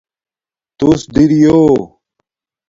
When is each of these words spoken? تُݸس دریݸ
تُݸس 0.77 1.01
دریݸ 1.13 1.59